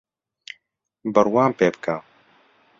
[1.13, 1.95] بڕوام پێبکە